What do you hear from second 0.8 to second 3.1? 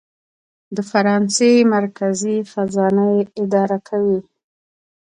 فرانسې مرکزي خزانه